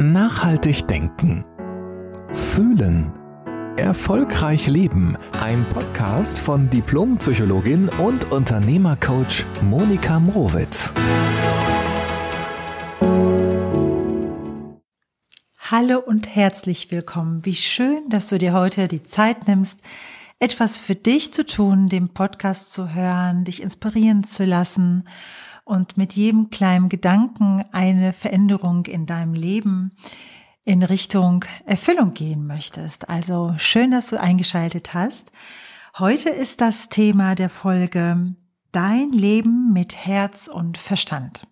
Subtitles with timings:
[0.00, 1.44] Nachhaltig denken.
[2.32, 3.12] Fühlen.
[3.76, 5.16] Erfolgreich leben.
[5.40, 10.92] Ein Podcast von Diplompsychologin und Unternehmercoach Monika Mrowitz.
[15.58, 17.44] Hallo und herzlich willkommen.
[17.46, 19.78] Wie schön, dass du dir heute die Zeit nimmst,
[20.40, 25.04] etwas für dich zu tun, den Podcast zu hören, dich inspirieren zu lassen
[25.64, 29.92] und mit jedem kleinen Gedanken eine Veränderung in deinem Leben
[30.64, 33.08] in Richtung Erfüllung gehen möchtest.
[33.08, 35.30] Also schön, dass du eingeschaltet hast.
[35.98, 38.34] Heute ist das Thema der Folge
[38.72, 41.42] Dein Leben mit Herz und Verstand.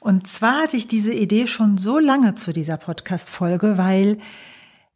[0.00, 4.18] Und zwar hatte ich diese Idee schon so lange zu dieser Podcast-Folge, weil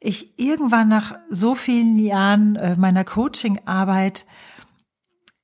[0.01, 4.25] ich irgendwann nach so vielen Jahren äh, meiner Coaching-Arbeit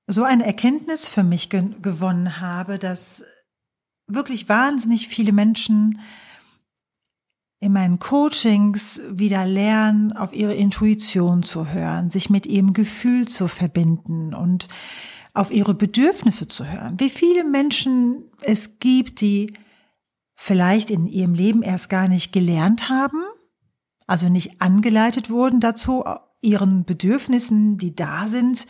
[0.06, 3.24] so eine Erkenntnis für mich ge gewonnen habe, dass
[4.06, 6.00] wirklich wahnsinnig viele Menschen
[7.60, 13.48] in meinen Coachings wieder lernen, auf ihre Intuition zu hören, sich mit ihrem Gefühl zu
[13.48, 14.68] verbinden und
[15.32, 17.00] auf ihre Bedürfnisse zu hören.
[17.00, 19.54] Wie viele Menschen es gibt, die
[20.34, 23.22] vielleicht in ihrem Leben erst gar nicht gelernt haben,
[24.06, 26.04] also nicht angeleitet wurden dazu,
[26.42, 28.66] ihren Bedürfnissen, die da sind,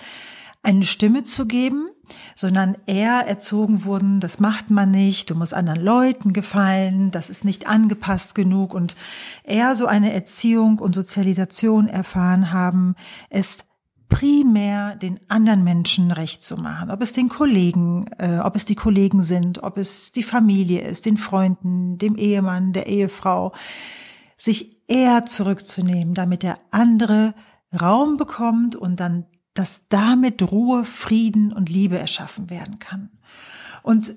[0.65, 1.89] eine Stimme zu geben,
[2.34, 7.45] sondern eher erzogen wurden, das macht man nicht, du musst anderen Leuten gefallen, das ist
[7.45, 8.97] nicht angepasst genug und
[9.42, 12.95] eher so eine Erziehung und Sozialisation erfahren haben,
[13.31, 13.59] es
[14.09, 18.77] primär den anderen Menschen recht zu machen, ob es den Kollegen, äh, ob es die
[18.77, 23.53] Kollegen sind, ob es die Familie ist, den Freunden, dem Ehemann, der Ehefrau,
[24.37, 27.35] sich eher zurückzunehmen, damit der andere
[27.81, 33.11] Raum bekommt und dann dass damit Ruhe, Frieden und Liebe erschaffen werden kann.
[33.83, 34.15] Und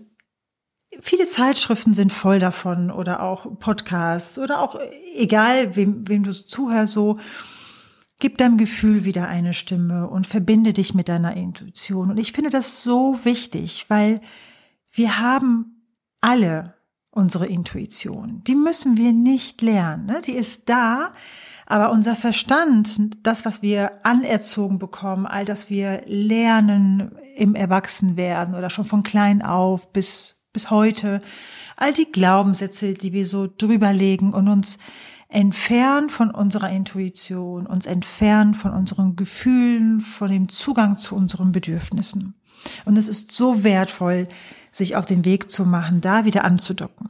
[0.99, 4.79] viele Zeitschriften sind voll davon oder auch Podcasts oder auch
[5.15, 7.19] egal, wem, wem du zuhörst, so
[8.19, 12.09] gib deinem Gefühl wieder eine Stimme und verbinde dich mit deiner Intuition.
[12.09, 14.21] Und ich finde das so wichtig, weil
[14.91, 15.83] wir haben
[16.19, 16.73] alle
[17.11, 18.43] unsere Intuition.
[18.45, 20.05] Die müssen wir nicht lernen.
[20.07, 20.21] Ne?
[20.25, 21.13] Die ist da.
[21.69, 28.69] Aber unser Verstand, das, was wir anerzogen bekommen, all das wir lernen im Erwachsenwerden oder
[28.69, 31.19] schon von klein auf bis, bis heute,
[31.75, 34.77] all die Glaubenssätze, die wir so drüberlegen und uns
[35.27, 42.35] entfernen von unserer Intuition, uns entfernen von unseren Gefühlen, von dem Zugang zu unseren Bedürfnissen.
[42.85, 44.29] Und es ist so wertvoll,
[44.71, 47.09] sich auf den Weg zu machen, da wieder anzudocken.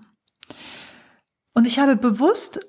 [1.53, 2.59] Und ich habe bewusst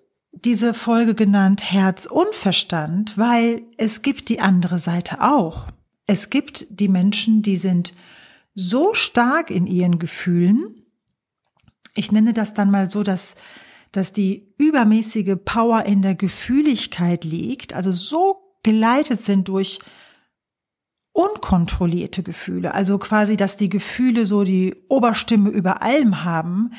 [0.45, 5.67] diese Folge genannt Herz und Verstand, weil es gibt die andere Seite auch.
[6.07, 7.93] Es gibt die Menschen, die sind
[8.55, 10.75] so stark in ihren Gefühlen.
[11.95, 13.37] Ich nenne das dann mal so, dass,
[13.93, 19.81] dass die übermäßige Power in der Gefühligkeit liegt, also so geleitet sind durch
[21.13, 26.71] unkontrollierte Gefühle, also quasi, dass die Gefühle so die Oberstimme über allem haben,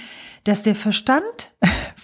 [0.45, 1.53] dass der Verstand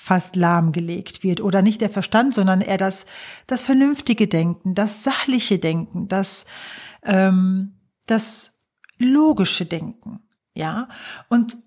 [0.06, 3.08] fast lahmgelegt wird oder nicht der Verstand, sondern eher das,
[3.48, 6.46] das vernünftige Denken, das sachliche Denken, das,
[7.02, 8.60] ähm, das
[9.00, 10.20] logische Denken.
[10.54, 10.90] Ja,
[11.28, 11.58] und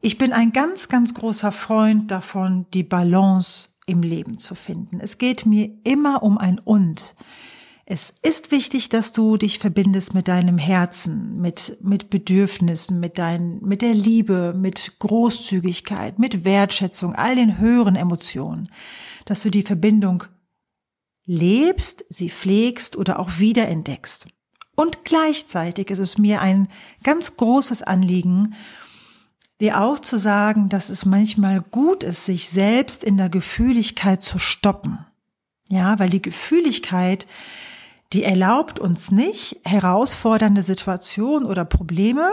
[0.00, 4.98] ich bin ein ganz, ganz großer Freund davon, die Balance im Leben zu finden.
[4.98, 7.14] Es geht mir immer um ein Und.
[7.86, 13.60] Es ist wichtig, dass du dich verbindest mit deinem Herzen, mit, mit Bedürfnissen, mit dein,
[13.60, 18.70] mit der Liebe, mit Großzügigkeit, mit Wertschätzung, all den höheren Emotionen,
[19.26, 20.24] dass du die Verbindung
[21.26, 24.28] lebst, sie pflegst oder auch wiederentdeckst.
[24.74, 26.68] Und gleichzeitig ist es mir ein
[27.02, 28.54] ganz großes Anliegen,
[29.60, 34.38] dir auch zu sagen, dass es manchmal gut ist, sich selbst in der Gefühligkeit zu
[34.38, 35.04] stoppen.
[35.68, 37.26] Ja, weil die Gefühligkeit
[38.12, 42.32] die erlaubt uns nicht, herausfordernde Situationen oder Probleme,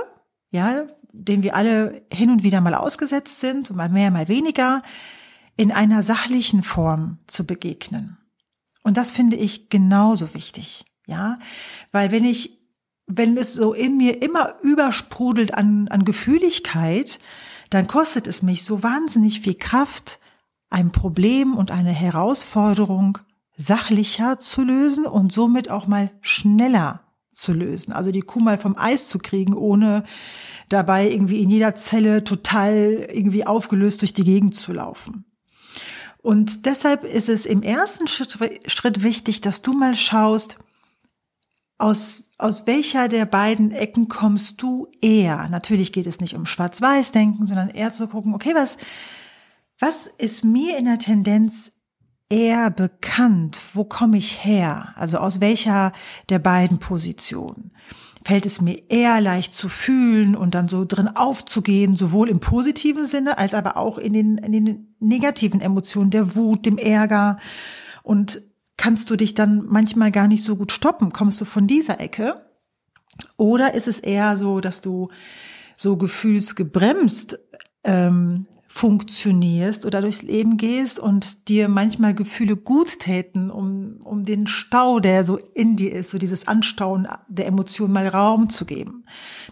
[0.51, 4.83] ja, denen wir alle hin und wieder mal ausgesetzt sind, mal mehr, mal weniger,
[5.57, 8.17] in einer sachlichen Form zu begegnen.
[8.83, 11.39] Und das finde ich genauso wichtig, ja,
[11.91, 12.59] weil wenn ich,
[13.05, 17.19] wenn es so in mir immer übersprudelt an, an Gefühligkeit,
[17.69, 20.19] dann kostet es mich so wahnsinnig viel Kraft,
[20.69, 23.19] ein Problem und eine Herausforderung
[23.61, 27.93] sachlicher zu lösen und somit auch mal schneller zu lösen.
[27.93, 30.03] Also die Kuh mal vom Eis zu kriegen, ohne
[30.69, 35.25] dabei irgendwie in jeder Zelle total irgendwie aufgelöst durch die Gegend zu laufen.
[36.17, 40.59] Und deshalb ist es im ersten Schritt, wichtig, dass du mal schaust,
[41.77, 45.49] aus, aus welcher der beiden Ecken kommst du eher?
[45.49, 48.77] Natürlich geht es nicht um Schwarz-Weiß-Denken, sondern eher zu gucken, okay, was,
[49.81, 51.71] Was ist mir in der Tendenz
[52.31, 53.59] eher bekannt?
[53.73, 54.93] Wo komme ich her?
[54.95, 55.91] Also aus welcher
[56.29, 57.71] der beiden Positionen?
[58.23, 63.05] Fällt es mir eher leicht zu fühlen und dann so drin aufzugehen, sowohl im positiven
[63.05, 67.37] Sinne als aber auch in den, in den negativen Emotionen, der Wut, dem Ärger.
[68.03, 68.41] Und
[68.77, 71.11] kannst du dich dann manchmal gar nicht so gut stoppen?
[71.11, 72.41] Kommst du von dieser Ecke?
[73.37, 75.09] Oder ist es eher so, dass du
[75.75, 77.39] so gefühlsgebremst
[77.83, 84.47] ähm, funktionierst oder durchs Leben gehst und dir manchmal Gefühle gut täten, um, um den
[84.47, 89.03] Stau, der so in dir ist, so dieses Anstauen der Emotionen mal Raum zu geben,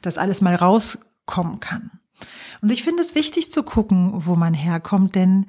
[0.02, 1.92] dass alles mal rauskommen kann.
[2.62, 5.48] Und ich finde es wichtig zu gucken, wo man herkommt, denn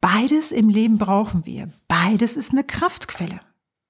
[0.00, 1.68] beides im Leben brauchen wir.
[1.88, 3.40] Beides ist eine Kraftquelle.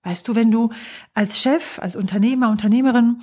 [0.03, 0.71] Weißt du, wenn du
[1.13, 3.21] als Chef, als Unternehmer, Unternehmerin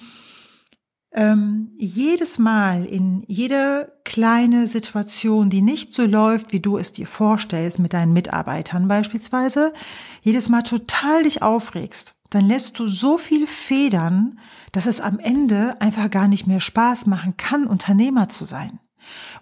[1.11, 7.07] ähm, jedes Mal in jede kleine Situation, die nicht so läuft, wie du es dir
[7.07, 9.73] vorstellst, mit deinen Mitarbeitern beispielsweise,
[10.21, 14.39] jedes Mal total dich aufregst, dann lässt du so viel federn,
[14.73, 18.79] dass es am Ende einfach gar nicht mehr Spaß machen kann, Unternehmer zu sein.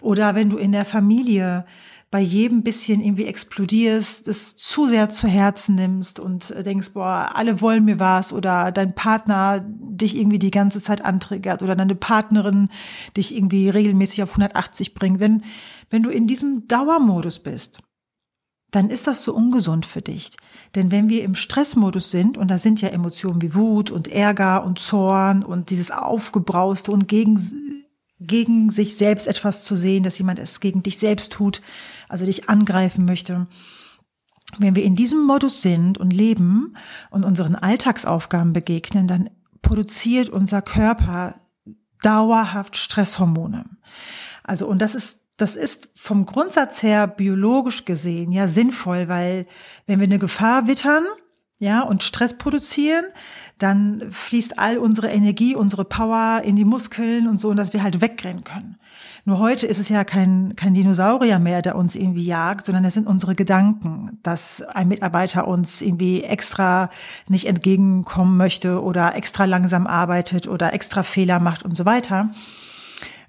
[0.01, 1.65] Oder wenn du in der Familie
[2.15, 7.59] bei jedem bisschen irgendwie explodierst, es zu sehr zu Herzen nimmst und denkst, boah, alle
[7.59, 12.69] wollen mir was oder dein Partner dich irgendwie die ganze Zeit antriggert oder deine Partnerin
[13.17, 15.19] dich irgendwie regelmäßig auf 180 bringt.
[15.19, 15.43] Wenn,
[15.89, 17.81] wenn du in diesem Dauermodus bist,
[18.71, 20.37] dann ist das so ungesund für dich.
[20.73, 24.63] Denn wenn wir im Stressmodus sind, und da sind ja Emotionen wie Wut und Ärger
[24.63, 27.64] und Zorn und dieses Aufgebrauste und gegen,
[28.19, 31.61] gegen sich selbst etwas zu sehen, dass jemand es gegen dich selbst tut,
[32.07, 33.47] also dich angreifen möchte.
[34.57, 36.75] Wenn wir in diesem Modus sind und leben
[37.09, 39.29] und unseren Alltagsaufgaben begegnen, dann
[39.61, 41.35] produziert unser Körper
[42.01, 43.65] dauerhaft Stresshormone.
[44.43, 49.47] Also, und das ist das ist vom Grundsatz her biologisch gesehen ja sinnvoll, weil
[49.85, 51.03] wenn wir eine Gefahr wittern,
[51.57, 53.05] ja, und Stress produzieren,
[53.57, 58.01] dann fließt all unsere Energie, unsere Power in die Muskeln und so, dass wir halt
[58.01, 58.77] wegrennen können.
[59.23, 62.93] Nur heute ist es ja kein, kein Dinosaurier mehr, der uns irgendwie jagt, sondern es
[62.93, 66.91] sind unsere Gedanken, dass ein Mitarbeiter uns irgendwie extra
[67.27, 72.29] nicht entgegenkommen möchte oder extra langsam arbeitet oder extra Fehler macht und so weiter.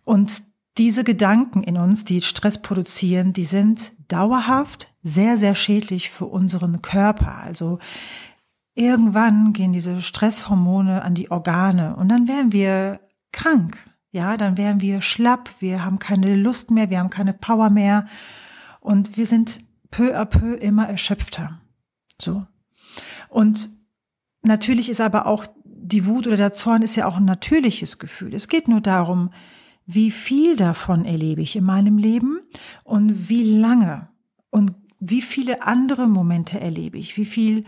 [0.04, 0.42] Und
[0.76, 6.82] diese Gedanken in uns, die Stress produzieren, die sind dauerhaft sehr, sehr schädlich für unseren
[6.82, 7.38] Körper.
[7.38, 7.78] Also
[8.74, 13.00] irgendwann gehen diese Stresshormone an die Organe und dann werden wir
[13.32, 13.76] krank
[14.16, 18.06] ja, dann wären wir schlapp, wir haben keine Lust mehr, wir haben keine Power mehr
[18.80, 19.60] und wir sind
[19.90, 21.60] peu à peu immer erschöpfter.
[22.18, 22.46] So.
[23.28, 23.68] Und
[24.40, 28.32] natürlich ist aber auch die Wut oder der Zorn ist ja auch ein natürliches Gefühl.
[28.34, 29.34] Es geht nur darum,
[29.86, 32.40] wie viel davon erlebe ich in meinem Leben
[32.84, 34.08] und wie lange
[34.50, 37.64] und wie viele andere Momente erlebe ich, wie viel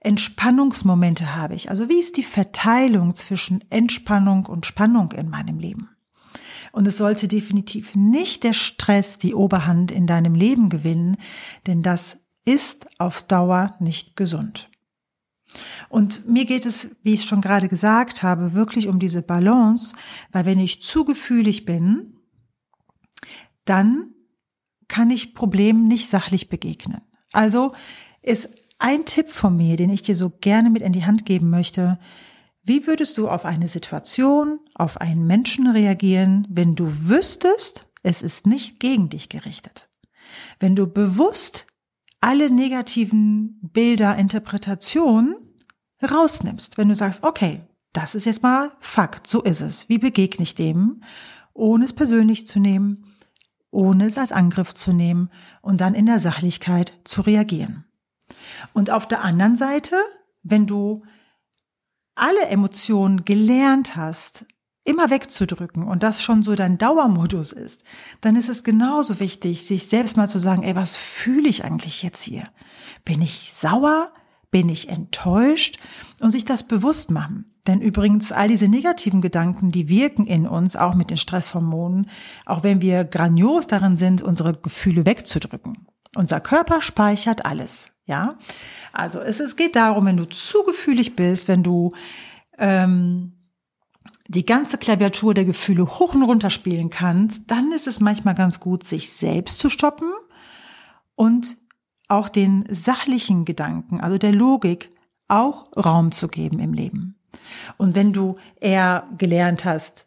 [0.00, 1.70] Entspannungsmomente habe ich?
[1.70, 5.90] Also wie ist die Verteilung zwischen Entspannung und Spannung in meinem Leben?
[6.72, 11.16] Und es sollte definitiv nicht der Stress die Oberhand in deinem Leben gewinnen,
[11.66, 14.70] denn das ist auf Dauer nicht gesund.
[15.88, 19.94] Und mir geht es, wie ich schon gerade gesagt habe, wirklich um diese Balance,
[20.30, 22.14] weil wenn ich zu gefühlig bin,
[23.64, 24.14] dann
[24.88, 27.02] kann ich Problemen nicht sachlich begegnen.
[27.32, 27.72] Also
[28.22, 31.50] ist ein Tipp von mir, den ich dir so gerne mit in die Hand geben
[31.50, 31.98] möchte.
[32.62, 38.46] Wie würdest du auf eine Situation, auf einen Menschen reagieren, wenn du wüsstest, es ist
[38.46, 39.88] nicht gegen dich gerichtet?
[40.60, 41.66] Wenn du bewusst
[42.20, 45.36] alle negativen Bilder, Interpretationen
[46.02, 49.88] rausnimmst, wenn du sagst, okay, das ist jetzt mal Fakt, so ist es.
[49.88, 51.02] Wie begegne ich dem,
[51.54, 53.04] ohne es persönlich zu nehmen,
[53.70, 55.30] ohne es als Angriff zu nehmen
[55.62, 57.84] und dann in der Sachlichkeit zu reagieren?
[58.72, 59.96] Und auf der anderen Seite,
[60.42, 61.04] wenn du
[62.14, 64.44] alle Emotionen gelernt hast,
[64.88, 67.84] immer wegzudrücken und das schon so dein Dauermodus ist,
[68.20, 72.02] dann ist es genauso wichtig, sich selbst mal zu sagen, ey, was fühle ich eigentlich
[72.02, 72.44] jetzt hier?
[73.04, 74.12] Bin ich sauer?
[74.50, 75.78] Bin ich enttäuscht?
[76.20, 77.54] Und sich das bewusst machen.
[77.66, 82.08] Denn übrigens, all diese negativen Gedanken, die wirken in uns, auch mit den Stresshormonen,
[82.46, 85.86] auch wenn wir grandios darin sind, unsere Gefühle wegzudrücken.
[86.14, 87.90] Unser Körper speichert alles.
[88.06, 88.38] Ja,
[88.90, 91.92] also es, es geht darum, wenn du zu gefühlig bist, wenn du
[92.56, 93.37] ähm,
[94.28, 98.60] die ganze Klaviatur der Gefühle hoch und runter spielen kannst, dann ist es manchmal ganz
[98.60, 100.12] gut, sich selbst zu stoppen
[101.14, 101.56] und
[102.08, 104.90] auch den sachlichen Gedanken, also der Logik,
[105.28, 107.16] auch Raum zu geben im Leben.
[107.76, 110.06] Und wenn du eher gelernt hast,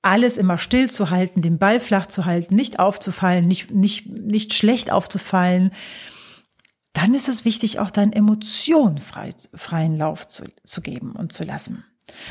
[0.00, 4.54] alles immer still zu halten, den Ball flach zu halten, nicht aufzufallen, nicht, nicht, nicht
[4.54, 5.70] schlecht aufzufallen,
[6.92, 11.44] dann ist es wichtig, auch deinen Emotionen frei, freien Lauf zu, zu geben und zu
[11.44, 11.84] lassen.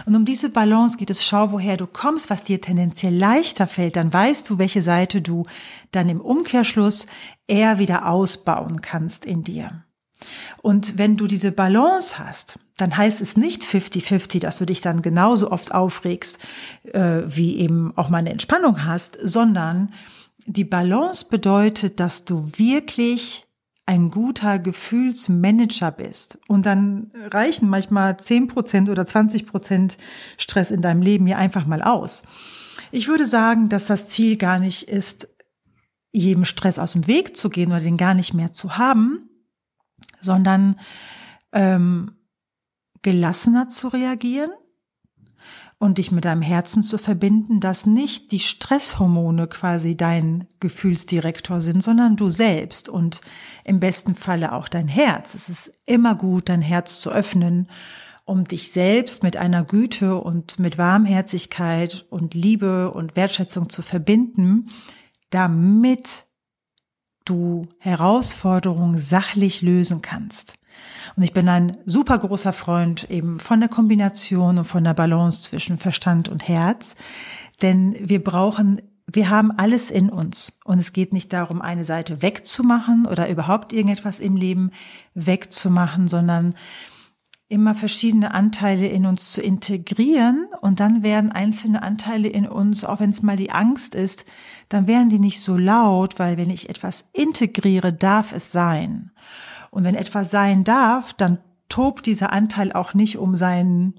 [0.05, 3.95] Und um diese Balance geht es, schau, woher du kommst, was dir tendenziell leichter fällt,
[3.95, 5.45] dann weißt du, welche Seite du
[5.91, 7.07] dann im Umkehrschluss
[7.47, 9.83] eher wieder ausbauen kannst in dir.
[10.61, 15.01] Und wenn du diese Balance hast, dann heißt es nicht 50-50, dass du dich dann
[15.01, 16.39] genauso oft aufregst,
[16.93, 19.93] äh, wie eben auch mal eine Entspannung hast, sondern
[20.45, 23.46] die Balance bedeutet, dass du wirklich
[23.87, 26.39] ein guter Gefühlsmanager bist.
[26.47, 29.97] Und dann reichen manchmal 10% oder 20%
[30.37, 32.23] Stress in deinem Leben hier einfach mal aus.
[32.91, 35.29] Ich würde sagen, dass das Ziel gar nicht ist,
[36.11, 39.29] jedem Stress aus dem Weg zu gehen oder den gar nicht mehr zu haben,
[40.19, 40.79] sondern
[41.53, 42.11] ähm,
[43.03, 44.51] gelassener zu reagieren
[45.79, 51.83] und dich mit deinem Herzen zu verbinden, dass nicht die Stresshormone quasi dein Gefühlsdirektor sind,
[51.83, 53.21] sondern du selbst und
[53.63, 55.35] im besten Falle auch dein Herz.
[55.35, 57.69] Es ist immer gut, dein Herz zu öffnen,
[58.25, 64.69] um dich selbst mit einer Güte und mit Warmherzigkeit und Liebe und Wertschätzung zu verbinden,
[65.29, 66.25] damit
[67.23, 70.55] du Herausforderungen sachlich lösen kannst.
[71.17, 75.41] Und ich bin ein super großer Freund eben von der Kombination und von der Balance
[75.49, 76.95] zwischen Verstand und Herz.
[77.63, 80.59] Denn wir brauchen, wir haben alles in uns.
[80.63, 84.69] Und es geht nicht darum, eine Seite wegzumachen oder überhaupt irgendetwas im Leben
[85.15, 86.53] wegzumachen, sondern
[87.49, 92.99] immer verschiedene Anteile in uns zu integrieren und dann werden einzelne Anteile in uns, auch
[92.99, 94.25] wenn es mal die Angst ist,
[94.67, 99.11] dann werden die nicht so laut, weil wenn ich etwas integriere, darf es sein.
[99.77, 101.37] Und wenn etwas sein darf, dann
[101.69, 103.93] tobt dieser Anteil auch nicht um sein,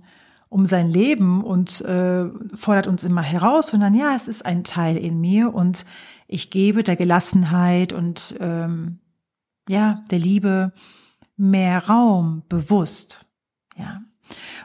[0.49, 4.97] um sein Leben und äh, fordert uns immer heraus, sondern ja, es ist ein Teil
[4.97, 5.87] in mir und
[6.27, 8.99] ich gebe der Gelassenheit und ähm,
[9.69, 10.73] ja, der Liebe
[11.37, 13.25] mehr Raum bewusst.
[13.77, 14.01] Ja.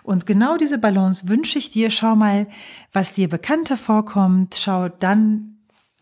[0.02, 1.92] Und genau diese Balance wünsche ich dir.
[1.92, 2.48] Schau mal,
[2.92, 4.56] was dir bekannter vorkommt.
[4.56, 5.53] Schau dann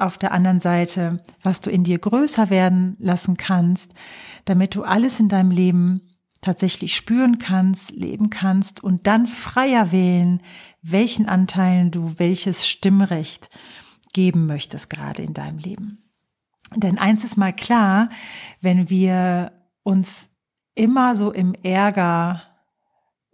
[0.02, 3.94] auf der anderen Seite, was du in dir größer werden lassen kannst,
[4.46, 6.02] damit du alles in deinem Leben
[6.42, 10.42] tatsächlich spüren kannst, leben kannst und dann freier wählen,
[10.82, 13.50] welchen Anteilen du welches Stimmrecht
[14.14, 16.04] geben möchtest gerade in deinem Leben.
[16.76, 18.10] Denn eins ist mal klar,
[18.62, 19.52] wenn wir
[19.84, 20.30] uns
[20.76, 22.42] immer so im Ärger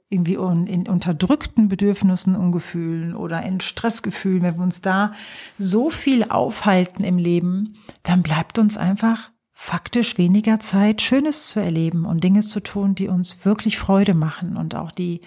[0.10, 5.12] irgendwie in unterdrückten Bedürfnissen und Gefühlen oder in Stressgefühlen, wenn wir uns da
[5.60, 12.06] so viel aufhalten im Leben, dann bleibt uns einfach faktisch weniger Zeit, Schönes zu erleben
[12.06, 15.22] und Dinge zu tun, die uns wirklich Freude machen und auch die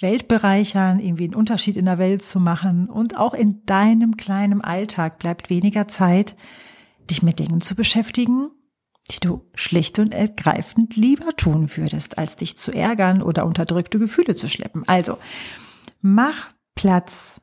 [0.00, 2.88] Welt bereichern, irgendwie einen Unterschied in der Welt zu machen.
[2.88, 6.36] Und auch in deinem kleinen Alltag bleibt weniger Zeit,
[7.10, 8.50] dich mit Dingen zu beschäftigen,
[9.08, 14.34] die du schlicht und ergreifend lieber tun würdest, als dich zu ärgern oder unterdrückte Gefühle
[14.34, 14.86] zu schleppen.
[14.86, 15.18] Also,
[16.00, 17.40] mach Platz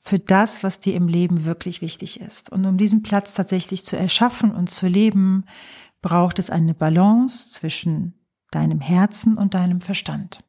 [0.00, 2.50] für das, was dir im Leben wirklich wichtig ist.
[2.50, 5.44] Und um diesen Platz tatsächlich zu erschaffen und zu leben,
[6.00, 8.14] braucht es eine Balance zwischen
[8.50, 10.40] deinem Herzen und deinem Verstand.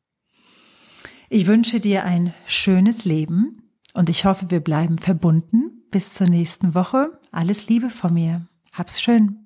[1.29, 5.83] Ich wünsche dir ein schönes Leben und ich hoffe, wir bleiben verbunden.
[5.91, 7.19] Bis zur nächsten Woche.
[7.31, 8.47] Alles Liebe von mir.
[8.71, 9.45] Hab's schön.